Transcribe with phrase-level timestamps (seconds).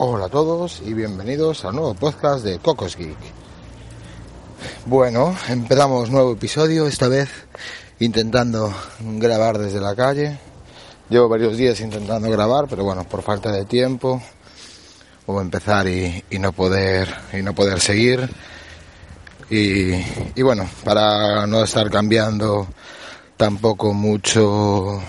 [0.00, 3.18] Hola a todos y bienvenidos al nuevo podcast de Cocos Geek.
[4.86, 7.28] Bueno, empezamos nuevo episodio, esta vez
[7.98, 10.38] intentando grabar desde la calle.
[11.10, 14.22] Llevo varios días intentando grabar, pero bueno, por falta de tiempo,
[15.26, 18.30] o empezar y, no poder y no poder seguir.
[19.50, 19.94] Y,
[20.36, 22.68] y bueno, para no estar cambiando
[23.36, 25.02] tampoco mucho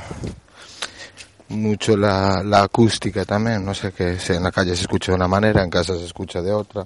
[1.60, 5.28] mucho la, la acústica también, no sé que en la calle se escucha de una
[5.28, 6.86] manera, en casa se escucha de otra,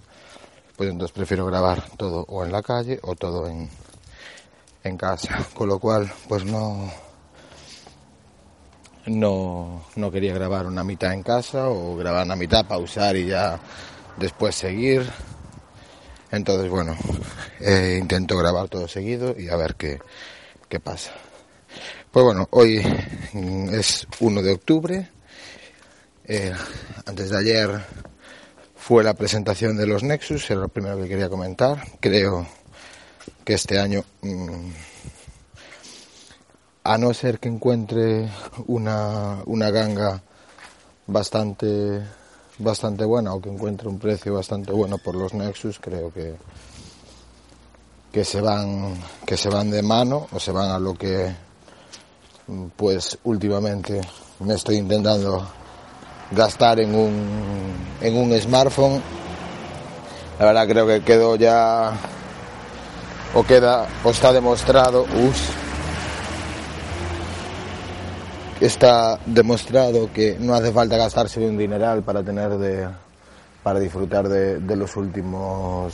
[0.76, 3.70] pues entonces prefiero grabar todo o en la calle o todo en,
[4.84, 6.92] en casa, con lo cual pues no,
[9.06, 13.60] no, no quería grabar una mitad en casa o grabar una mitad, pausar y ya
[14.18, 15.10] después seguir.
[16.32, 16.96] Entonces, bueno,
[17.60, 20.00] eh, intento grabar todo seguido y a ver qué,
[20.68, 21.12] qué pasa.
[22.12, 22.82] Pues bueno, hoy
[23.72, 25.10] es 1 de octubre.
[26.26, 26.54] Eh,
[27.06, 27.82] antes de ayer
[28.76, 31.84] fue la presentación de los Nexus, era lo primero que quería comentar.
[32.00, 32.46] Creo
[33.44, 34.70] que este año, mm,
[36.84, 38.30] a no ser que encuentre
[38.68, 40.22] una, una ganga
[41.08, 42.02] bastante
[42.60, 46.36] bastante buena o que encuentre un precio bastante bueno por los Nexus, creo que
[48.12, 51.34] que se van que se van de mano o se van a lo que
[52.76, 54.02] pues últimamente
[54.40, 55.46] me estoy intentando
[56.32, 59.02] gastar en un, en un smartphone.
[60.40, 61.94] La verdad creo que quedó ya
[63.34, 65.06] o queda o está demostrado,
[68.60, 72.88] está demostrado que no hace falta gastarse un dineral para tener de
[73.62, 75.94] para disfrutar de los últimos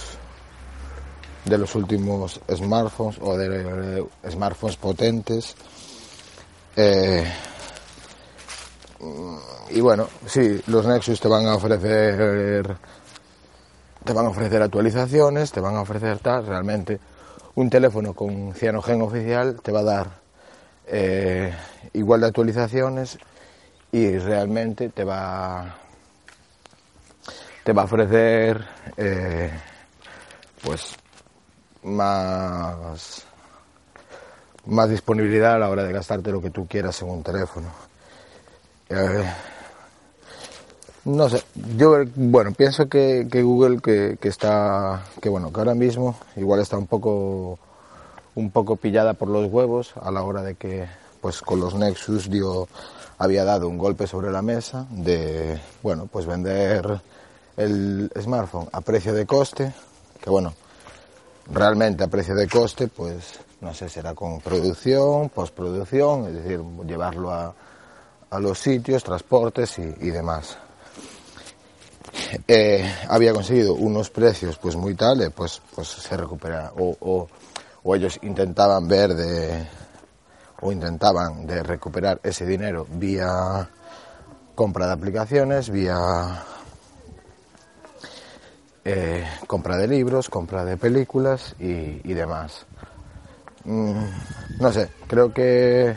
[1.46, 5.56] de los últimos smartphones o de smartphones potentes
[6.76, 7.26] eh,
[9.72, 12.78] y bueno, sí, los Nexus te van a ofrecer
[14.04, 17.00] te van a ofrecer actualizaciones, te van a ofrecer tal, realmente.
[17.56, 20.08] Un teléfono con cianogen oficial te va a dar
[20.88, 21.54] eh,
[21.94, 23.20] igual de actualizaciones
[23.92, 25.76] y realmente te va
[27.64, 28.66] te va a ofrecer
[28.98, 29.52] eh,
[30.64, 30.96] pues
[31.84, 33.26] más
[34.66, 37.70] más disponibilidad a la hora de gastarte lo que tú quieras en un teléfono.
[38.90, 39.24] Eh,
[41.06, 41.44] no sé,
[41.78, 46.88] yo bueno pienso que, Google que, está que bueno que ahora mismo igual está un
[46.88, 47.58] poco
[48.36, 50.88] un poco pillada por los huevos a la hora de que
[51.22, 52.68] pues con los Nexus dio
[53.18, 57.02] había dado un golpe sobre la mesa de bueno pues vender
[57.58, 59.74] el smartphone a precio de coste
[60.22, 60.54] que bueno
[61.52, 67.32] realmente a precio de coste pues no sé, será con producción, postproducción, es decir, llevarlo
[67.32, 67.54] a,
[68.30, 70.58] a los sitios, transportes y, demás.
[72.48, 77.28] Eh, había conseguido unos precios pues muy tales, pues, pues se recupera, o, o,
[77.84, 79.68] o, ellos intentaban ver de,
[80.62, 83.70] o intentaban de recuperar ese dinero vía
[84.56, 86.44] compra de aplicaciones, vía
[88.86, 92.66] eh, compra de libros, compra de películas y, demás.
[93.66, 94.04] Mm,
[94.60, 95.96] no sé, creo que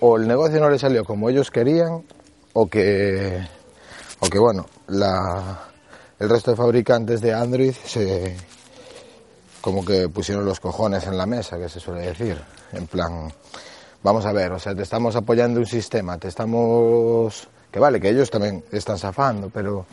[0.00, 2.04] o el negocio no le salió como ellos querían
[2.52, 3.46] o que,
[4.20, 8.36] o que bueno, el resto de fabricantes de Android se
[9.62, 12.36] como que pusieron los cojones en la mesa, que se suele decir,
[12.72, 13.32] en plan,
[14.02, 18.10] vamos a ver, o sea, te estamos apoyando un sistema, te estamos, que vale, que
[18.10, 19.86] ellos también están zafando, pero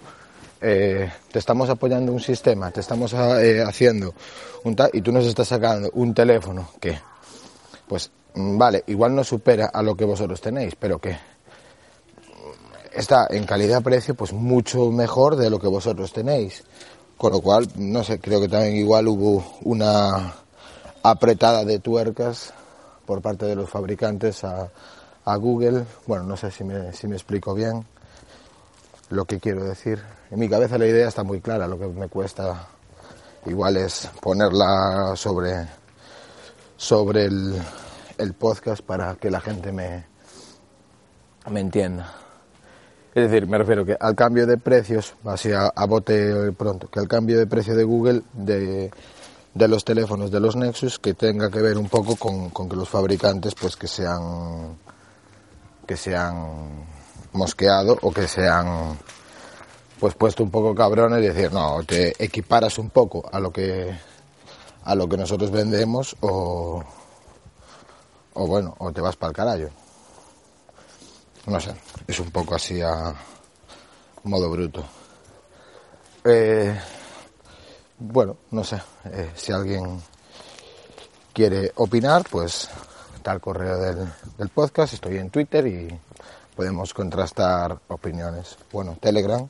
[0.62, 4.14] eh, te estamos apoyando un sistema, te estamos eh, haciendo
[4.64, 6.97] un tal, y tú nos estás sacando un teléfono que,
[7.88, 11.18] pues, mm, vale, igual no supera a lo que vosotros tenéis, pero que
[12.94, 16.64] está en calidad-precio, pues mucho mejor de lo que vosotros tenéis.
[17.18, 20.36] Con lo cual, no sé, creo que también igual hubo una
[21.03, 22.53] apretada de tuercas
[23.06, 24.69] por parte de los fabricantes a,
[25.25, 25.84] a Google.
[26.08, 27.86] Bueno, no sé si me, si me explico bien
[29.09, 30.01] lo que quiero decir.
[30.31, 32.68] En mi cabeza la idea está muy clara, lo que me cuesta
[33.45, 35.68] igual es ponerla sobre,
[36.78, 37.56] sobre el,
[38.18, 40.06] el podcast para que la gente me,
[41.50, 42.13] me entienda.
[43.16, 47.07] Es decir, me refiero que al cambio de precios, así a, bote pronto, que al
[47.07, 48.92] cambio de precio de Google de,
[49.56, 52.75] de, los teléfonos de los Nexus que tenga que ver un poco con, con que
[52.75, 54.78] los fabricantes pues que sean
[55.88, 56.86] que sean
[57.34, 58.98] mosqueado o que se han
[60.00, 63.94] pues puesto un poco cabrones y decir, no, te equiparas un poco a lo que
[64.84, 66.84] a lo que nosotros vendemos o
[68.34, 69.74] o bueno, o te vas para el carajo.
[71.48, 71.74] No sé,
[72.08, 73.14] es un poco así a
[74.24, 74.84] modo bruto.
[76.24, 76.80] Eh,
[77.98, 80.02] bueno, no sé, eh, si alguien
[81.34, 82.70] quiere opinar, pues
[83.16, 86.00] está el correo del, del, podcast, estoy en Twitter y
[86.60, 88.58] podemos contrastar opiniones.
[88.70, 89.48] Bueno, Telegram.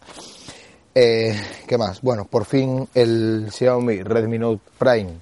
[0.94, 1.36] Eh,
[1.68, 2.02] ¿Qué más?
[2.02, 5.14] Bueno, por fin el Xiaomi Redmi Note Prime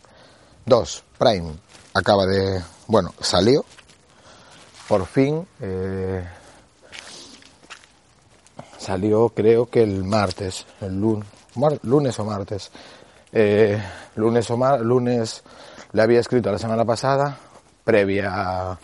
[0.65, 1.53] 2 Prime
[1.93, 3.63] acaba de, bueno, salió.
[4.89, 6.27] Por fin eh,
[8.77, 11.25] salió, creo que el martes, el lunes,
[11.83, 12.69] lunes o martes.
[13.31, 13.81] Eh,
[14.17, 15.41] lunes o mar, lunes
[15.93, 17.37] le había escrito la semana pasada,
[17.85, 18.77] previa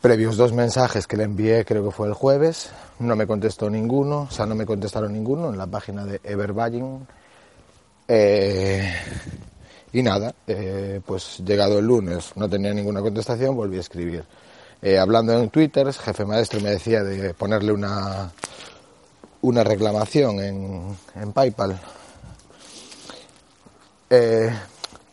[0.00, 2.70] previos dos mensajes que le envié, creo que fue el jueves,
[3.00, 7.06] no me contestó ninguno, o sea, no me contestaron ninguno en la página de Everbuying.
[8.08, 8.92] Eh,
[9.92, 14.24] y nada, eh, pues llegado el lunes no tenía ninguna contestación, volví a escribir.
[14.82, 18.32] Eh, hablando en Twitter, jefe maestro me decía de ponerle una,
[19.42, 21.78] una reclamación en, en PayPal.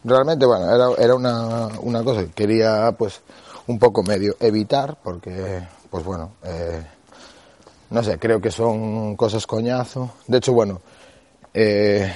[0.08, 3.20] Realmente, bueno, era, era una, una, cosa que quería, pues,
[3.68, 6.82] un poco medio evitar, porque, pues bueno, eh,
[7.90, 10.12] no sé, creo que son cosas coñazo.
[10.28, 10.82] De hecho, bueno,
[11.54, 12.12] eh,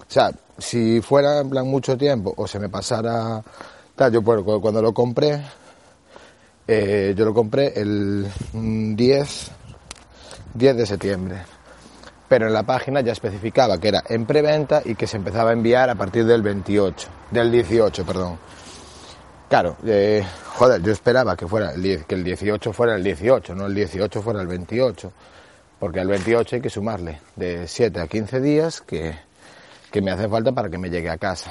[0.00, 3.42] o sea, si fuera en plan mucho tiempo o se me pasara,
[3.96, 5.42] tal, yo cuando lo compré,
[6.66, 9.50] eh, yo lo compré el 10,
[10.54, 11.36] 10 de septiembre
[12.30, 15.52] pero en la página ya especificaba que era en preventa y que se empezaba a
[15.52, 18.38] enviar a partir del 28, del 18, perdón.
[19.50, 20.24] Claro, eh,
[20.54, 23.74] joder, yo esperaba que fuera el 10, que el 18 fuera el 18, no el
[23.74, 25.12] 18 fuera el 28,
[25.80, 29.12] porque al 28 hay que sumarle de 7 a 15 días que,
[29.90, 31.50] que me hace falta para que me llegue a casa.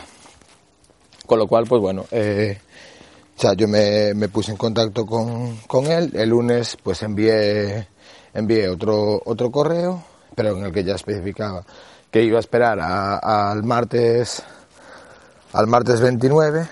[1.25, 2.57] Con lo cual, pues bueno, eh,
[3.37, 7.85] o sea, yo me, me puse en contacto con, con, él, el lunes pues envié,
[8.33, 10.01] envié otro, otro correo
[10.35, 11.65] pero en el que ya especificaba
[12.09, 14.41] que iba a esperar al martes
[15.51, 16.65] al martes 29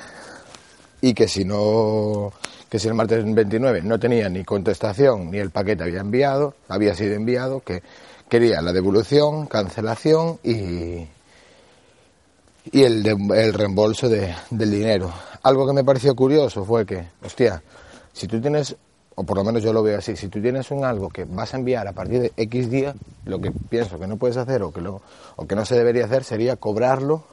[1.02, 2.32] y que si no
[2.70, 6.96] que si el martes 29 no tenía ni contestación ni el paquete había enviado había
[6.96, 7.82] sido enviado que
[8.30, 11.08] quería la devolución cancelación y
[12.70, 15.14] y el, el reembolso de, del dinero
[15.44, 17.62] algo que me pareció curioso fue que hostia
[18.12, 18.76] si tú tienes
[19.20, 21.52] o por lo menos yo lo veo así, si tú tienes un algo que vas
[21.52, 22.94] a enviar a partir de X día,
[23.26, 25.02] lo que pienso que no puedes hacer o que, lo,
[25.38, 27.24] o que no se debería hacer sería cobrarlo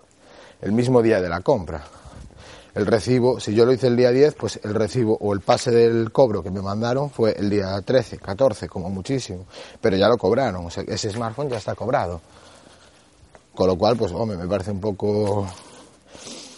[0.62, 1.84] el mismo día de la compra.
[2.74, 5.70] El recibo, si yo lo hice el día 10, pues el recibo o el pase
[5.70, 9.46] del cobro que me mandaron fue el día 13, 14, como muchísimo,
[9.80, 12.20] pero ya lo cobraron, o sea, ese smartphone ya está cobrado.
[13.54, 15.46] Con lo cual, pues, hombre, me parece un poco...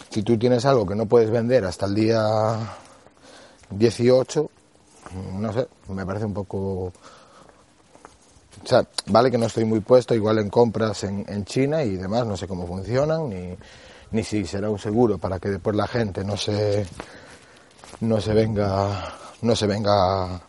[0.09, 2.57] Si tú tienes algo que no puedes vender hasta el día
[3.69, 4.49] 18,
[5.33, 6.91] no sé, me parece un poco...
[8.63, 11.95] O sea, vale que no estoy muy puesto, igual en compras en, en China y
[11.95, 13.55] demás, no sé cómo funcionan, ni,
[14.11, 16.85] ni si será un seguro para que después la gente no se,
[18.01, 20.41] no se venga, no se venga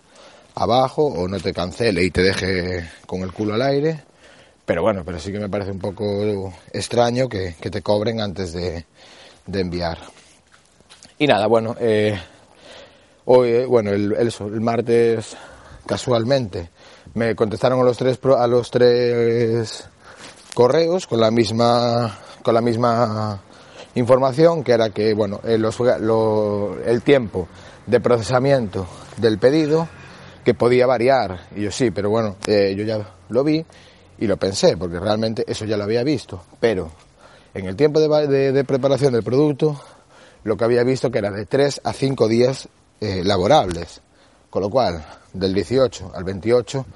[0.54, 4.02] abajo o no te cancele y te deje con el culo al aire.
[4.64, 8.52] Pero bueno, pero sí que me parece un poco extraño que, que te cobren antes
[8.52, 8.84] de,
[9.46, 9.98] de enviar.
[11.18, 12.18] Y nada, bueno, eh,
[13.30, 15.36] Hoy, eh, bueno, el, el, el, martes
[15.84, 16.70] casualmente
[17.12, 19.86] me contestaron a los tres a los tres
[20.54, 23.42] correos con la misma con la misma
[23.98, 27.48] información que era que bueno el, los, lo, el tiempo
[27.86, 28.86] de procesamiento
[29.16, 29.88] del pedido
[30.44, 33.64] que podía variar y yo sí pero bueno eh, yo ya lo vi
[34.18, 36.90] y lo pensé porque realmente eso ya lo había visto pero
[37.54, 39.80] en el tiempo de, de, de preparación del producto
[40.44, 42.68] lo que había visto que era de 3 a 5 días
[43.00, 44.00] eh, laborables.
[44.50, 46.86] Con lo cual, del 18 al 28,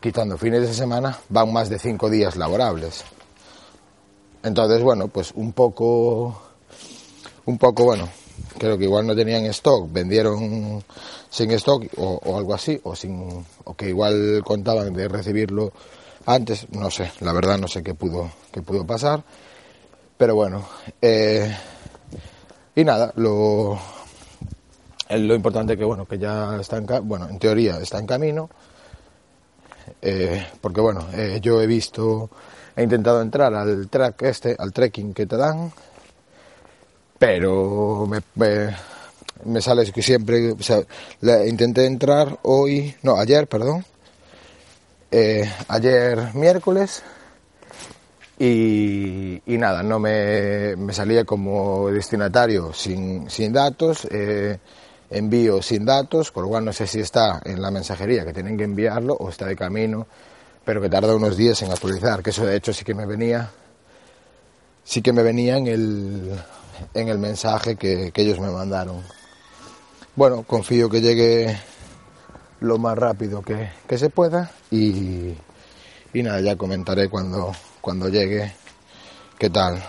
[0.00, 3.04] quitando fines de semana, van más de cinco días laborables.
[4.42, 6.40] Entonces, bueno, pues un poco,
[7.46, 8.08] un poco, bueno,
[8.58, 10.82] creo que igual no tenían stock, vendieron
[11.30, 15.72] sin stock o, algo así, o sin, o que igual contaban de recibirlo
[16.26, 19.22] antes, no sé, la verdad no sé qué pudo, qué pudo pasar,
[20.16, 20.64] pero bueno,
[21.00, 21.56] eh,
[22.74, 23.78] y nada, lo,
[25.10, 28.50] lo importante que bueno que ya está en bueno en teoría está en camino
[30.02, 32.30] eh, porque bueno eh, yo he visto
[32.76, 35.72] he intentado entrar al track este al trekking que te dan
[37.18, 38.76] pero me, me,
[39.44, 40.80] me sale que siempre o sea,
[41.46, 43.84] intenté entrar hoy no ayer perdón
[45.10, 47.02] eh, ayer miércoles
[48.38, 54.06] y, y, nada, no me, me salía como destinatario sin, sin datos,
[55.10, 58.56] envío sin datos, con lo cual no sé si está en la mensajería que tienen
[58.56, 60.06] que enviarlo o está de camino,
[60.64, 63.50] pero que tarda unos días en actualizar, que eso de hecho sí que me venía,
[64.84, 66.32] sí que me venía en el,
[66.94, 69.02] en el mensaje que, ellos me mandaron.
[70.14, 71.58] Bueno, confío que llegue
[72.60, 75.34] lo más rápido que, se pueda y,
[76.12, 78.52] y, nada, ya comentaré cuando, cuando llegue
[79.38, 79.82] qué tal.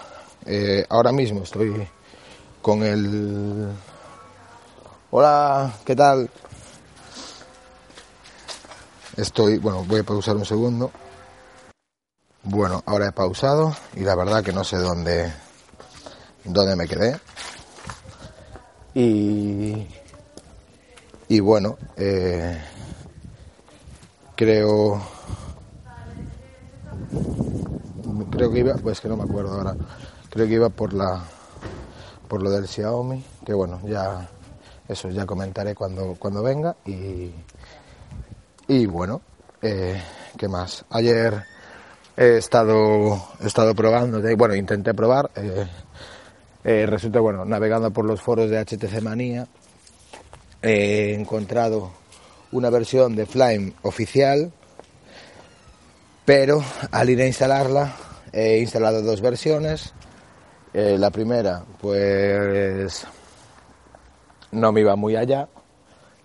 [0.45, 1.87] Eh, ahora mismo estoy
[2.61, 3.67] con el...
[5.11, 6.29] Hola, ¿qué tal?
[9.17, 10.91] Estoy, bueno, voy a pausar un segundo.
[12.43, 15.33] Bueno, ahora he pausado y la verdad que no sé dónde,
[16.45, 17.19] dónde me quedé.
[18.93, 19.87] Y,
[21.27, 22.61] y bueno, eh,
[24.35, 25.01] creo,
[28.29, 29.75] creo que iba, pues que no me acuerdo ahora,
[30.29, 31.23] creo que iba por la,
[32.27, 34.29] por lo del Xiaomi, que bueno, ya,
[34.89, 37.31] eso ya comentaré cuando, cuando venga y,
[38.67, 39.21] y bueno,
[39.61, 40.01] eh,
[40.35, 40.83] ¿qué más?
[40.89, 41.43] Ayer
[42.17, 45.29] he estado, he estado probando, bueno, intenté probar.
[45.35, 45.67] Eh,
[46.63, 49.47] eh, resulta, bueno, navegando por los foros de HTC Manía,
[50.63, 51.91] he encontrado
[52.51, 54.51] una versión de Flame oficial,
[56.25, 57.95] pero al ir a instalarla
[58.33, 59.93] he instalado dos versiones.
[60.73, 63.05] la primera, pues
[64.51, 65.47] no me iba muy allá.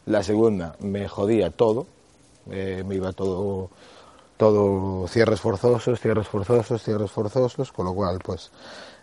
[0.06, 1.86] La segunda me jodía todo,
[2.50, 3.70] eh, me iba todo,
[4.36, 8.50] todo cierres forzosos, cierres forzosos, cierres forzosos, con lo cual pues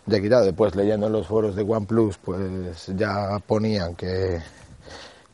[0.06, 0.44] ya quitado.
[0.44, 4.40] Después leyendo en los foros de OnePlus pues ya ponían que,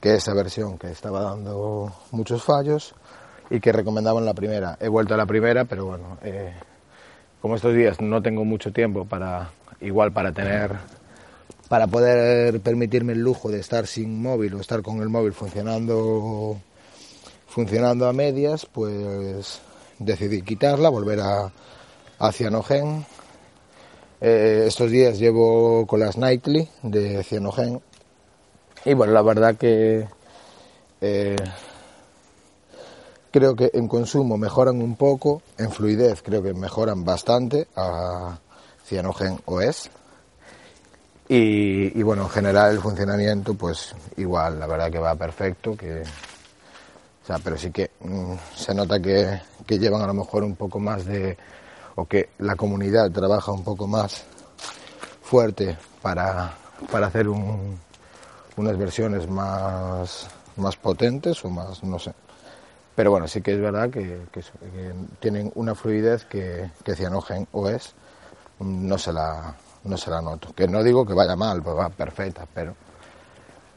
[0.00, 2.94] que esa versión que estaba dando muchos fallos
[3.50, 4.76] y que recomendaban la primera.
[4.80, 6.52] He vuelto a la primera, pero bueno, eh,
[7.40, 10.76] como estos días no tengo mucho tiempo para, igual para tener,
[11.68, 16.56] para poder permitirme el lujo de estar sin móvil o estar con el móvil funcionando
[17.46, 19.60] funcionando a medias, pues
[19.98, 21.52] decidí quitarla, volver a,
[22.32, 23.06] Cianogen.
[24.20, 27.80] Eh, estos días llevo con las Nightly de Cianogen
[28.84, 30.08] y bueno, la verdad que
[31.00, 31.36] eh,
[33.30, 38.38] creo que en consumo mejoran un poco, en fluidez creo que mejoran bastante a
[38.84, 39.90] Cianogen OS.
[41.28, 46.02] Y, y bueno, en general el funcionamiento pues igual, la verdad que va perfecto, que
[47.36, 51.36] pero sí que mm, se nota que, llevan a lo mejor un poco más de,
[51.96, 54.24] o que la comunidad trabaja un poco más
[55.22, 56.54] fuerte para,
[57.04, 62.14] hacer unas versiones más, más potentes o más, no sé.
[62.94, 64.22] Pero bueno, sí que es verdad que,
[65.20, 67.94] tienen una fluidez que, que Cyanogen OS
[68.60, 69.54] no se la
[69.84, 70.52] no se la noto.
[70.54, 72.74] Que no digo que vaya mal, pues va perfecta, pero...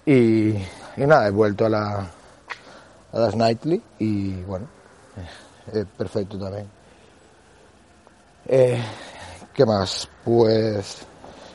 [0.05, 0.55] Y,
[0.97, 2.07] nada, he vuelto a la,
[3.13, 4.67] a las Nightly y bueno,
[5.73, 6.67] eh, perfecto también.
[8.47, 8.83] Eh,
[9.53, 10.09] ¿Qué más?
[10.25, 11.05] Pues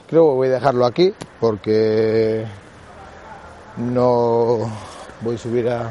[0.06, 2.46] creo que voy a dejarlo aquí porque
[3.78, 4.70] no
[5.22, 5.90] voy a subir a,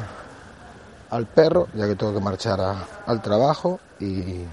[1.10, 2.58] al perro ya que tengo que marchar
[3.06, 4.44] al trabajo y,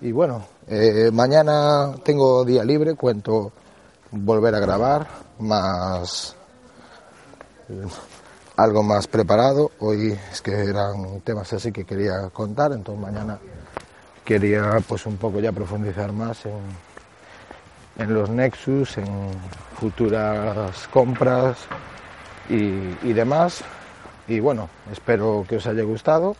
[0.00, 3.52] y bueno, eh, mañana tengo día libre, cuento
[4.10, 5.06] volver a grabar
[5.38, 6.36] más
[8.56, 9.70] algo más preparado.
[9.78, 13.38] Hoy es que eran temas así que quería contar, entonces mañana
[14.24, 16.60] quería pues un poco ya profundizar más en,
[17.98, 19.06] en los Nexus, en
[19.78, 21.58] futuras compras
[22.48, 23.62] y, demás.
[24.28, 26.36] Y bueno, espero que os haya gustado.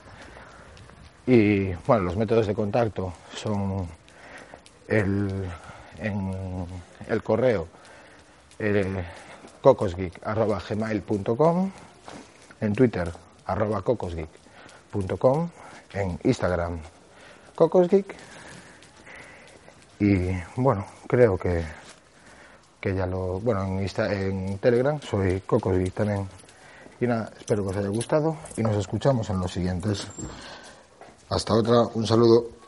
[1.31, 3.87] Y bueno, los métodos de contacto son
[4.89, 5.49] el,
[5.99, 6.67] en
[7.07, 7.69] el correo
[8.59, 9.05] eh,
[9.63, 11.71] cocosgeek.gmail.com
[12.61, 13.13] en Twitter,
[13.47, 15.51] arroba cocosgeek.com,
[15.95, 16.81] en Instagram,
[17.55, 18.13] cocosgeek.
[20.01, 21.63] Y bueno, creo que,
[22.81, 23.39] que ya lo.
[23.39, 26.29] Bueno, en, en Telegram soy cocosgeek también.
[27.01, 30.09] Y nada, espero que os haya gustado y nos escuchamos en los siguientes.
[31.31, 32.60] Hasta otra, un saludo.